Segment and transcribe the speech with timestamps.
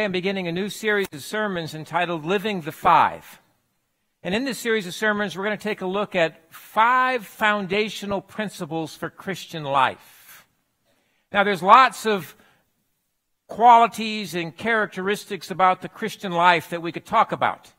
[0.00, 3.42] Today I'm beginning a new series of sermons entitled Living the Five.
[4.22, 8.22] And in this series of sermons, we're going to take a look at five foundational
[8.22, 10.46] principles for Christian life.
[11.30, 12.34] Now, there's lots of
[13.46, 17.70] qualities and characteristics about the Christian life that we could talk about.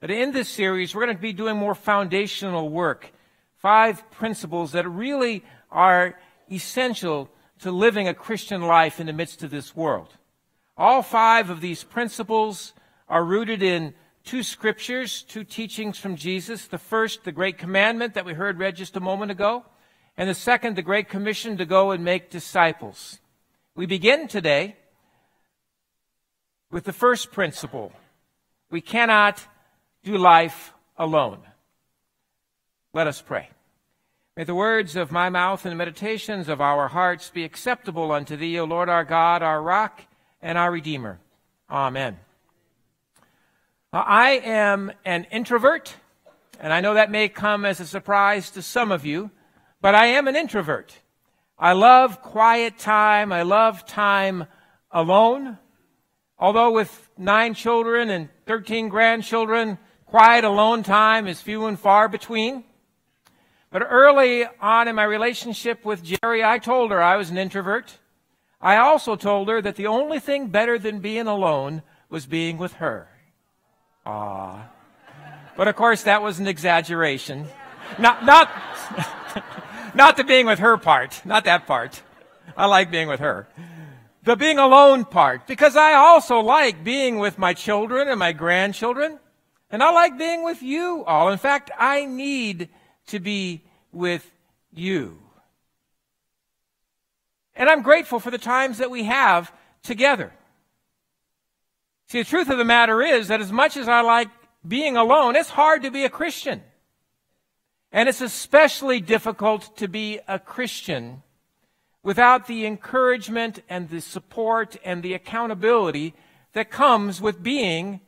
[0.00, 3.10] But in this series, we're going to be doing more foundational work.
[3.56, 6.18] Five principles that really are
[6.52, 10.18] essential to living a Christian life in the midst of this world.
[10.76, 12.72] All five of these principles
[13.08, 16.66] are rooted in two scriptures, two teachings from Jesus.
[16.66, 19.64] The first, the great commandment that we heard read just a moment ago,
[20.16, 23.20] and the second, the great commission to go and make disciples.
[23.76, 24.76] We begin today
[26.70, 27.92] with the first principle.
[28.70, 29.46] We cannot
[30.02, 31.40] do life alone.
[32.92, 33.50] Let us pray.
[34.36, 38.36] May the words of my mouth and the meditations of our hearts be acceptable unto
[38.36, 40.02] thee, O Lord our God, our rock
[40.44, 41.18] and our Redeemer.
[41.70, 42.18] Amen.
[43.92, 45.96] I am an introvert,
[46.60, 49.30] and I know that may come as a surprise to some of you,
[49.80, 50.94] but I am an introvert.
[51.58, 53.32] I love quiet time.
[53.32, 54.46] I love time
[54.90, 55.58] alone.
[56.38, 62.64] Although with nine children and 13 grandchildren, quiet alone time is few and far between.
[63.70, 67.98] But early on in my relationship with Jerry, I told her I was an introvert.
[68.64, 72.72] I also told her that the only thing better than being alone was being with
[72.74, 73.06] her.
[74.06, 74.70] Ah.
[75.54, 77.46] But of course, that was an exaggeration.
[77.98, 78.50] Not, not,
[79.94, 81.20] not the being with her part.
[81.26, 82.02] Not that part.
[82.56, 83.46] I like being with her.
[84.22, 85.46] The being alone part.
[85.46, 89.20] Because I also like being with my children and my grandchildren.
[89.70, 91.30] And I like being with you all.
[91.30, 92.70] In fact, I need
[93.08, 93.62] to be
[93.92, 94.28] with
[94.72, 95.18] you.
[97.56, 100.32] And I'm grateful for the times that we have together.
[102.08, 104.28] See, the truth of the matter is that as much as I like
[104.66, 106.62] being alone, it's hard to be a Christian.
[107.92, 111.22] And it's especially difficult to be a Christian
[112.02, 116.14] without the encouragement and the support and the accountability
[116.52, 118.00] that comes with being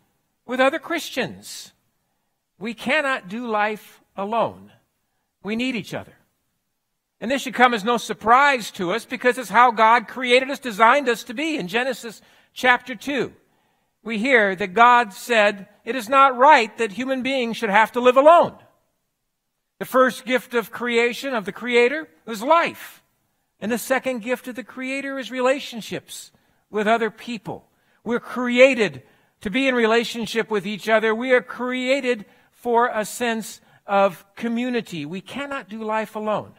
[0.44, 1.72] with other Christians.
[2.58, 4.72] We cannot do life alone.
[5.42, 6.14] We need each other.
[7.21, 10.59] And this should come as no surprise to us because it's how God created us,
[10.59, 11.56] designed us to be.
[11.56, 12.21] In Genesis
[12.53, 13.32] chapter 2,
[14.03, 18.00] we hear that God said, It is not right that human beings should have to
[18.00, 18.54] live alone.
[19.78, 23.03] The first gift of creation of the Creator was life.
[23.60, 26.33] And the second gift of the Creator is relationships
[26.71, 27.66] with other people.
[28.04, 29.03] We're created
[29.41, 31.15] to be in relationship with each other.
[31.15, 35.06] We are created for a sense of community.
[35.06, 36.53] We cannot do life alone.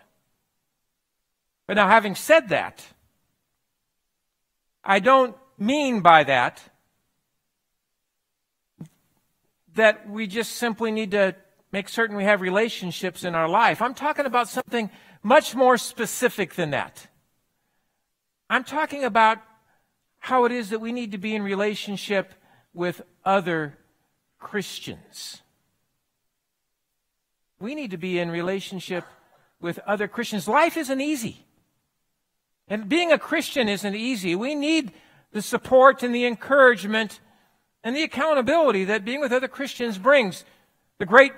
[1.68, 2.86] But now, having said that,
[4.84, 6.62] I don't mean by that
[9.76, 11.36] that we just simply need to
[11.72, 13.82] make certain we have relationships in our life.
[13.82, 14.90] I'm talking about something
[15.22, 17.08] much more specific than that.
[18.50, 19.40] I'm talking about
[20.20, 22.34] how it is that we need to be in relationship
[22.74, 23.78] with other
[24.40, 25.42] Christians.
[27.60, 29.04] We need to be in relationship
[29.60, 30.48] with other Christians.
[30.48, 31.47] Life isn't easy.
[32.68, 34.36] And being a Christian isn't easy.
[34.36, 34.92] We need
[35.32, 37.20] the support and the encouragement
[37.84, 40.44] and the accountability that being with other Christians brings.
[40.98, 41.32] The great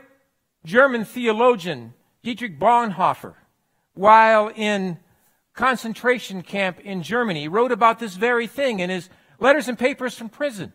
[0.65, 3.35] German theologian Dietrich Bonhoeffer,
[3.93, 4.97] while in
[5.53, 10.29] concentration camp in Germany, wrote about this very thing in his letters and papers from
[10.29, 10.73] prison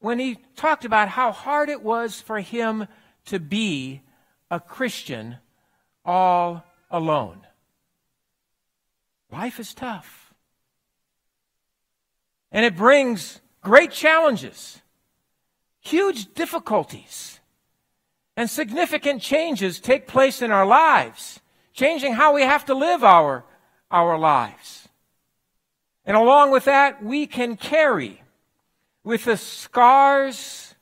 [0.00, 2.88] when he talked about how hard it was for him
[3.26, 4.02] to be
[4.50, 5.36] a Christian
[6.04, 7.46] all alone.
[9.32, 10.34] Life is tough.
[12.50, 14.80] And it brings great challenges,
[15.80, 17.38] huge difficulties,
[18.36, 21.40] and significant changes take place in our lives,
[21.72, 23.44] changing how we have to live our,
[23.90, 24.88] our lives.
[26.04, 28.22] And along with that, we can carry
[29.04, 30.74] with the scars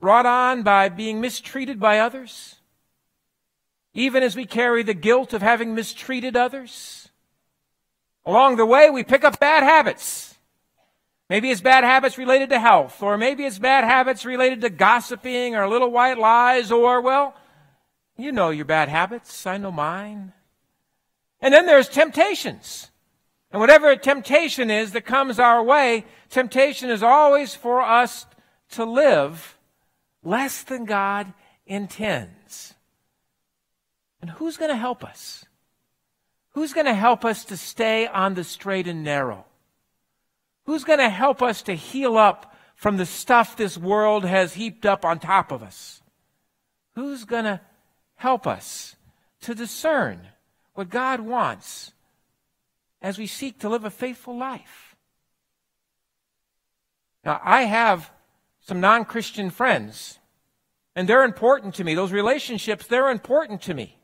[0.00, 2.56] brought on by being mistreated by others,
[3.92, 7.01] even as we carry the guilt of having mistreated others
[8.24, 10.36] Along the way, we pick up bad habits.
[11.28, 15.56] Maybe it's bad habits related to health, or maybe it's bad habits related to gossiping
[15.56, 17.34] or little white lies, or, well,
[18.16, 19.46] you know your bad habits.
[19.46, 20.32] I know mine.
[21.40, 22.90] And then there's temptations.
[23.50, 28.26] And whatever temptation is that comes our way, temptation is always for us
[28.70, 29.58] to live
[30.22, 31.32] less than God
[31.66, 32.74] intends.
[34.20, 35.44] And who's going to help us?
[36.52, 39.46] Who's going to help us to stay on the straight and narrow?
[40.64, 44.86] Who's going to help us to heal up from the stuff this world has heaped
[44.86, 46.02] up on top of us?
[46.94, 47.60] Who's going to
[48.16, 48.96] help us
[49.42, 50.20] to discern
[50.74, 51.92] what God wants
[53.00, 54.94] as we seek to live a faithful life?
[57.24, 58.10] Now, I have
[58.60, 60.18] some non Christian friends,
[60.94, 61.94] and they're important to me.
[61.94, 64.01] Those relationships, they're important to me.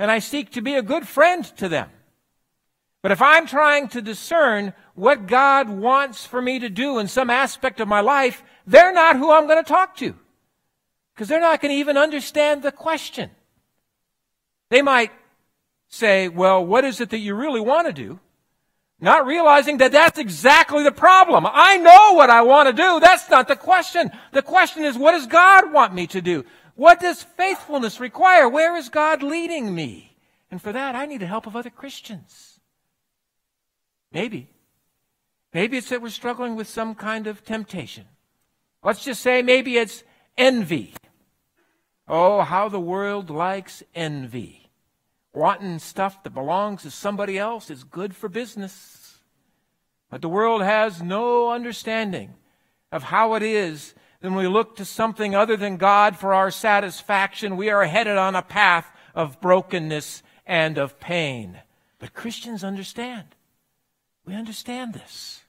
[0.00, 1.90] And I seek to be a good friend to them.
[3.02, 7.28] But if I'm trying to discern what God wants for me to do in some
[7.28, 10.14] aspect of my life, they're not who I'm going to talk to.
[11.12, 13.28] Because they're not going to even understand the question.
[14.70, 15.12] They might
[15.90, 18.20] say, well, what is it that you really want to do?
[19.00, 21.46] Not realizing that that's exactly the problem.
[21.46, 23.00] I know what I want to do.
[23.00, 24.10] That's not the question.
[24.32, 26.46] The question is, what does God want me to do?
[26.80, 28.48] What does faithfulness require?
[28.48, 30.16] Where is God leading me?
[30.50, 32.58] And for that, I need the help of other Christians.
[34.10, 34.48] Maybe.
[35.52, 38.06] Maybe it's that we're struggling with some kind of temptation.
[38.82, 40.04] Let's just say maybe it's
[40.38, 40.94] envy.
[42.08, 44.70] Oh, how the world likes envy.
[45.34, 49.18] Wanting stuff that belongs to somebody else is good for business.
[50.08, 52.36] But the world has no understanding
[52.90, 57.56] of how it is when we look to something other than God for our satisfaction,
[57.56, 61.58] we are headed on a path of brokenness and of pain.
[61.98, 63.34] But Christians understand.
[64.26, 65.42] We understand this.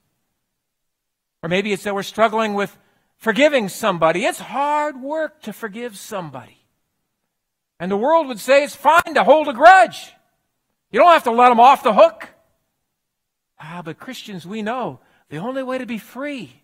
[1.44, 2.78] Or maybe it's that we're struggling with
[3.18, 4.26] forgiving somebody.
[4.26, 6.58] It's hard work to forgive somebody.
[7.80, 10.14] And the world would say it's fine to hold a grudge.
[10.92, 12.30] You don't have to let them off the hook.
[13.60, 16.62] Ah, but Christians, we know the only way to be free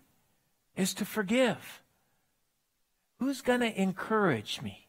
[0.76, 1.77] is to forgive.
[3.18, 4.88] Who's going to encourage me?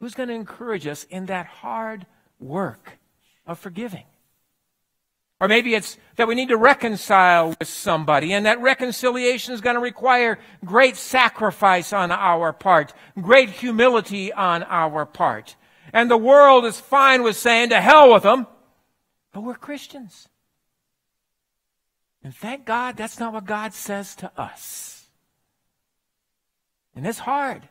[0.00, 2.06] Who's going to encourage us in that hard
[2.38, 2.98] work
[3.46, 4.04] of forgiving?
[5.40, 9.74] Or maybe it's that we need to reconcile with somebody, and that reconciliation is going
[9.74, 15.56] to require great sacrifice on our part, great humility on our part.
[15.92, 18.46] And the world is fine with saying, to hell with them,
[19.32, 20.28] but we're Christians.
[22.22, 24.93] And thank God that's not what God says to us.
[26.96, 27.68] And it's hard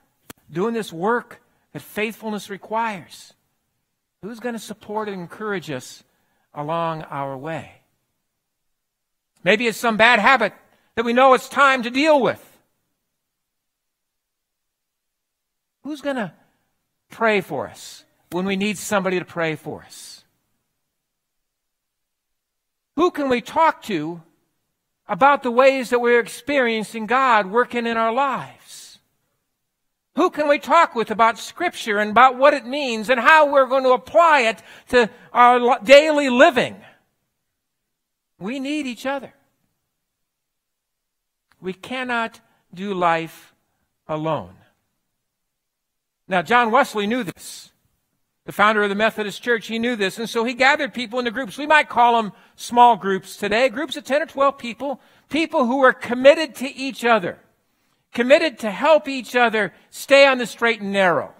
[0.52, 1.42] doing this work
[1.72, 3.34] that faithfulness requires.
[4.22, 6.04] Who's going to support and encourage us
[6.54, 7.72] along our way.
[9.44, 10.54] Maybe it's some bad habit
[10.96, 12.42] that we know it's time to deal with.
[15.84, 16.32] Who's going to
[17.10, 20.24] pray for us when we need somebody to pray for us?
[22.96, 24.22] Who can we talk to
[25.08, 28.63] about the ways that we're experiencing God working in our lives?
[30.16, 33.66] Who can we talk with about Scripture and about what it means and how we're
[33.66, 36.76] going to apply it to our daily living?
[38.40, 39.34] We need each other.
[41.60, 42.42] We cannot
[42.74, 43.56] do life
[44.08, 44.56] alone.
[46.28, 47.72] Now, John Wesley knew this.
[48.46, 51.32] The founder of the Methodist Church, he knew this, and so he gathered people into
[51.32, 51.58] groups.
[51.58, 55.78] We might call them small groups today, groups of 10 or 12 people, people who
[55.78, 57.40] were committed to each other
[58.14, 61.34] committed to help each other stay on the straight and narrow,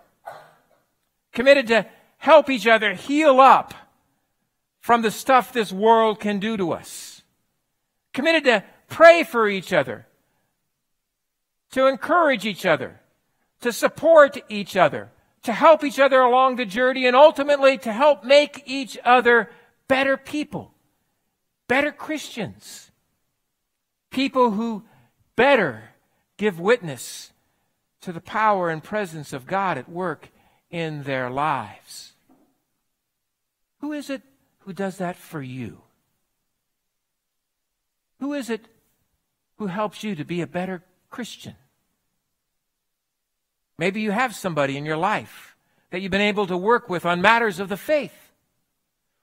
[1.32, 1.86] committed to
[2.18, 3.74] help each other heal up
[4.82, 7.22] from the stuff this world can do to us,
[8.14, 10.08] committed to pray for each other,
[11.72, 13.00] to encourage each other,
[13.62, 15.10] to support each other,
[15.44, 19.50] to help each other along the journey, and ultimately to help make each other
[19.88, 20.74] better people,
[21.68, 22.92] better Christians,
[24.10, 24.84] people who
[25.36, 25.93] better
[26.38, 27.32] give witness
[28.02, 30.30] to the power and presence of God at work
[30.70, 32.14] in their lives.
[33.80, 34.22] Who is it
[34.60, 35.82] who does that for you?
[38.20, 38.68] Who is it
[39.58, 41.56] who helps you to be a better Christian?
[43.78, 45.56] Maybe you have somebody in your life
[45.90, 48.32] that you've been able to work with on matters of the faith.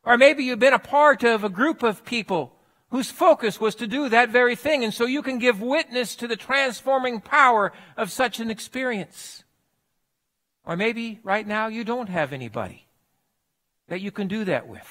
[0.04, 2.54] Or maybe you've been a part of a group of people
[2.90, 4.84] whose focus was to do that very thing.
[4.84, 9.44] And so you can give witness to the transforming power of such an experience.
[10.64, 12.86] Or maybe right now you don't have anybody
[13.88, 14.88] that you can do that with.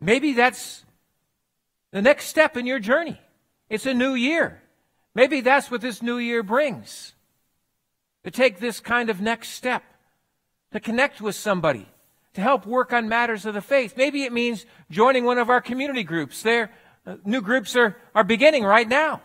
[0.00, 0.84] Maybe that's
[1.90, 3.18] the next step in your journey.
[3.68, 4.62] It's a new year.
[5.14, 7.14] Maybe that's what this new year brings.
[8.24, 9.82] To take this kind of next step,
[10.72, 11.88] to connect with somebody
[12.36, 13.94] to help work on matters of the faith.
[13.96, 16.42] Maybe it means joining one of our community groups.
[16.42, 16.70] There,
[17.06, 19.22] uh, new groups are, are beginning right now.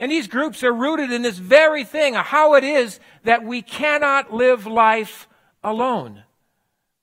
[0.00, 4.32] And these groups are rooted in this very thing, how it is that we cannot
[4.32, 5.28] live life
[5.62, 6.24] alone.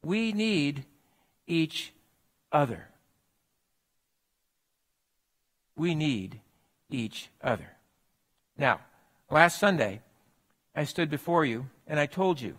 [0.03, 0.83] We need
[1.47, 1.93] each
[2.51, 2.89] other.
[5.77, 6.41] We need
[6.89, 7.77] each other.
[8.57, 8.81] Now,
[9.31, 10.01] last Sunday,
[10.75, 12.57] I stood before you and I told you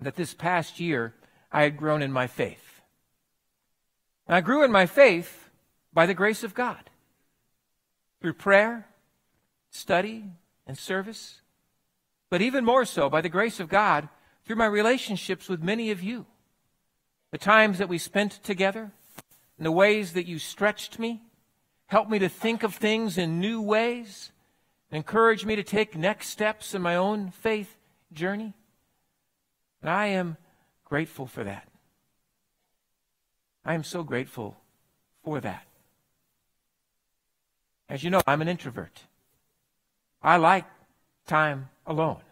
[0.00, 1.14] that this past year
[1.52, 2.80] I had grown in my faith.
[4.26, 5.50] And I grew in my faith
[5.92, 6.90] by the grace of God
[8.20, 8.86] through prayer,
[9.70, 10.24] study,
[10.66, 11.40] and service,
[12.28, 14.08] but even more so by the grace of God
[14.44, 16.26] through my relationships with many of you.
[17.30, 18.92] The times that we spent together,
[19.58, 21.22] and the ways that you stretched me,
[21.86, 24.32] helped me to think of things in new ways,
[24.90, 27.76] encouraged me to take next steps in my own faith
[28.12, 28.54] journey.
[29.82, 30.36] And I am
[30.86, 31.68] grateful for that.
[33.64, 34.56] I am so grateful
[35.24, 35.66] for that.
[37.88, 39.02] As you know, I'm an introvert.
[40.22, 40.64] I like
[41.26, 42.22] time alone.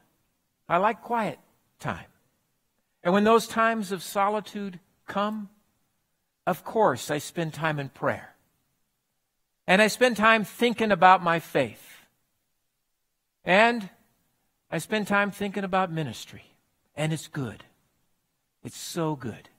[0.68, 1.38] I like quiet
[1.78, 2.06] time.
[3.02, 5.50] And when those times of solitude come,
[6.46, 8.34] of course, I spend time in prayer.
[9.66, 11.98] And I spend time thinking about my faith.
[13.44, 13.88] And
[14.70, 16.44] I spend time thinking about ministry.
[16.96, 17.64] And it's good.
[18.64, 19.50] It's so good.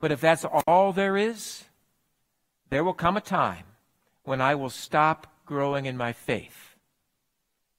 [0.00, 1.64] But if that's all there is,
[2.70, 3.64] there will come a time
[4.24, 6.76] when I will stop growing in my faith.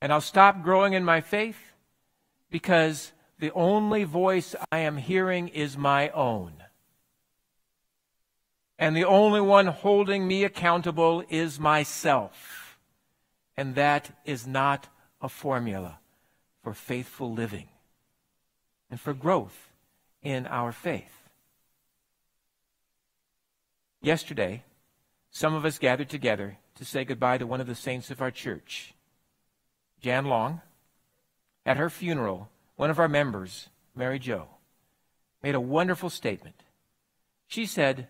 [0.02, 1.74] And I'll stop growing in my faith
[2.50, 6.54] because the only voice I am hearing is my own.
[8.80, 12.78] And the only one holding me accountable is myself.
[13.58, 14.88] And that is not
[15.22, 16.00] a formula
[16.64, 17.68] for faithful living
[18.94, 19.72] and for growth
[20.22, 21.28] in our faith.
[24.04, 24.64] Yesterday,
[25.32, 28.30] some of us gathered together to say goodbye to one of the saints of our
[28.30, 28.94] church,
[30.00, 30.62] Jan Long.
[31.66, 34.46] At her funeral, one of our members, Mary Jo,
[35.42, 36.58] made a wonderful statement.
[37.48, 38.10] She said,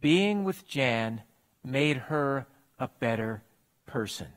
[0.00, 1.24] Being with Jan
[1.62, 2.46] made her
[2.78, 3.42] a better
[3.84, 4.28] person.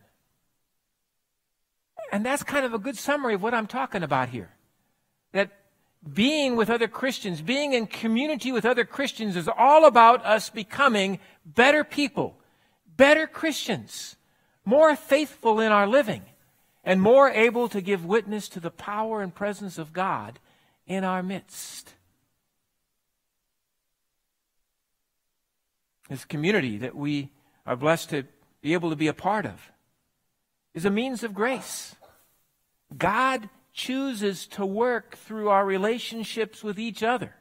[2.11, 4.54] And that's kind of a good summary of what I'm talking about here.
[6.11, 11.19] Being with other Christians, being in community with other Christians is all about us becoming
[11.45, 12.37] better people,
[12.95, 14.15] better Christians,
[14.63, 16.21] more faithful in our living,
[16.83, 20.39] and more able to give witness to the power and presence of God
[20.85, 21.95] in our midst.
[26.07, 27.31] This community that we
[27.65, 28.25] are blessed to
[28.61, 29.71] be able to be a part of
[30.75, 31.95] is a means of grace.
[32.95, 37.35] God chooses to work through our relationships with each other.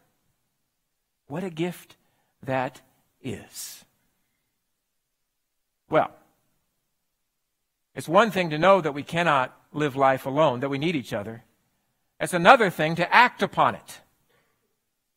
[1.29, 1.97] What a gift
[2.43, 2.83] that
[3.23, 3.85] is.
[5.89, 6.11] Well,
[7.95, 11.13] it's one thing to know that we cannot live life alone, that we need each
[11.13, 11.45] other.
[12.19, 14.01] It's another thing to act upon it.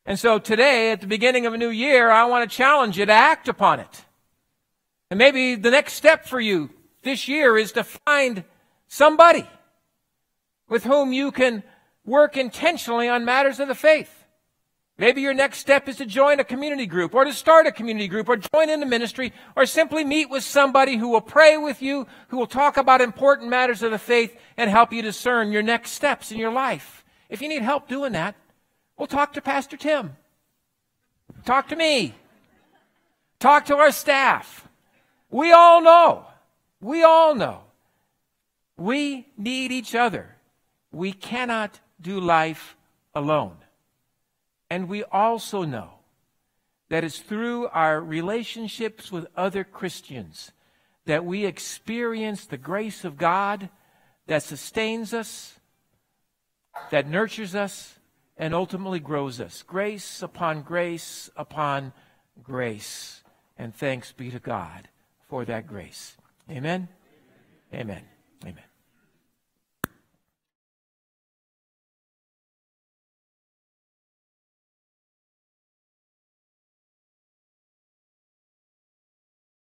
[0.05, 3.07] And so today, at the beginning of a new year, I want to challenge you
[3.07, 4.05] to act upon it.
[5.09, 6.69] And maybe the next step for you
[7.01, 8.43] this year is to find
[8.87, 9.47] somebody
[10.69, 11.63] with whom you can
[12.05, 14.25] work intentionally on matters of the faith.
[14.99, 18.07] Maybe your next step is to join a community group or to start a community
[18.07, 21.83] group or join in the ministry or simply meet with somebody who will pray with
[21.83, 25.61] you, who will talk about important matters of the faith and help you discern your
[25.61, 27.05] next steps in your life.
[27.29, 28.35] If you need help doing that,
[28.97, 30.15] we'll talk to Pastor Tim.
[31.45, 32.15] Talk to me.
[33.39, 34.67] Talk to our staff.
[35.29, 36.25] We all know.
[36.81, 37.61] We all know.
[38.77, 40.36] We need each other.
[40.91, 42.75] We cannot do life
[43.13, 43.57] alone.
[44.69, 45.91] And we also know
[46.89, 50.51] that it's through our relationships with other Christians
[51.05, 53.69] that we experience the grace of God
[54.27, 55.57] that sustains us,
[56.91, 57.97] that nurtures us,
[58.37, 59.63] and ultimately grows us.
[59.63, 61.93] Grace upon grace upon
[62.43, 63.23] grace.
[63.57, 64.89] And thanks be to God
[65.27, 66.17] for that grace.
[66.49, 66.87] Amen.
[67.73, 68.03] Amen.
[68.43, 68.66] Amen.